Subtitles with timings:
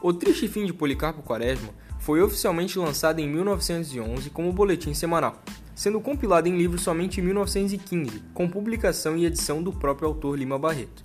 [0.00, 5.42] O Triste Fim de Policarpo Quaresma foi oficialmente lançado em 1911 como boletim semanal,
[5.74, 10.56] sendo compilado em livro somente em 1915, com publicação e edição do próprio autor Lima
[10.56, 11.04] Barreto.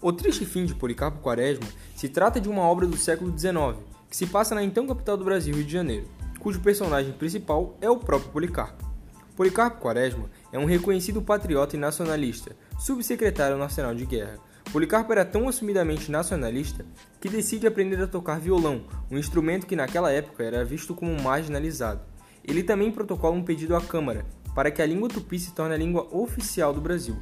[0.00, 1.66] O Triste Fim de Policarpo Quaresma
[1.96, 3.76] se trata de uma obra do século XIX,
[4.08, 6.06] que se passa na então capital do Brasil, Rio de Janeiro,
[6.38, 8.88] cujo personagem principal é o próprio Policarpo.
[9.34, 14.38] Policarpo Quaresma é um reconhecido patriota e nacionalista, subsecretário nacional de guerra,
[14.72, 16.86] Policarpo era tão assumidamente nacionalista
[17.20, 22.02] que decide aprender a tocar violão, um instrumento que naquela época era visto como marginalizado.
[22.44, 24.24] Ele também protocola um pedido à Câmara
[24.54, 27.16] para que a língua tupi se torne a língua oficial do Brasil.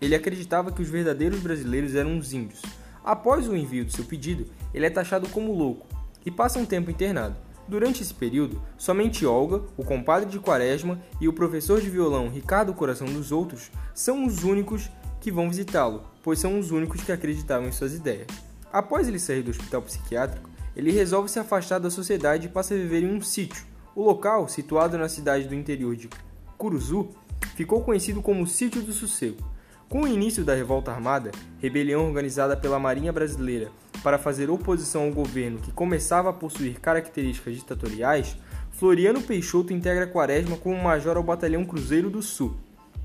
[0.00, 2.62] Ele acreditava que os verdadeiros brasileiros eram os índios.
[3.04, 5.88] Após o envio do seu pedido, ele é taxado como louco
[6.24, 7.34] e passa um tempo internado.
[7.66, 12.72] Durante esse período, somente Olga, o compadre de Quaresma e o professor de violão Ricardo
[12.74, 14.88] Coração dos Outros são os únicos
[15.22, 18.26] que vão visitá-lo, pois são os únicos que acreditavam em suas ideias.
[18.72, 22.76] Após ele sair do hospital psiquiátrico, ele resolve se afastar da sociedade e passa a
[22.76, 23.64] viver em um sítio.
[23.94, 26.10] O local, situado na cidade do interior de
[26.58, 27.10] Curuzu,
[27.54, 29.38] ficou conhecido como Sítio do Sossego.
[29.88, 33.70] Com o início da revolta armada, rebelião organizada pela Marinha Brasileira
[34.02, 38.36] para fazer oposição ao governo que começava a possuir características ditatoriais,
[38.72, 42.56] Floriano Peixoto integra Quaresma como major ao Batalhão Cruzeiro do Sul.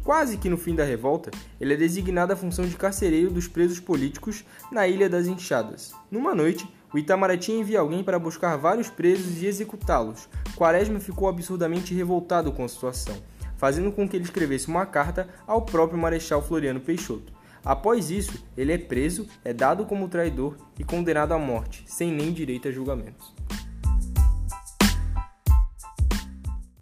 [0.07, 3.77] Quase que no fim da revolta, ele é designado à função de carcereiro dos presos
[3.77, 5.91] políticos na Ilha das Enxadas.
[6.09, 10.29] Numa noite, o Itamaraty envia alguém para buscar vários presos e executá-los.
[10.55, 13.17] Quaresma ficou absurdamente revoltado com a situação,
[13.57, 17.33] fazendo com que ele escrevesse uma carta ao próprio Marechal Floriano Peixoto.
[17.65, 22.31] Após isso, ele é preso, é dado como traidor e condenado à morte, sem nem
[22.31, 23.35] direito a julgamentos.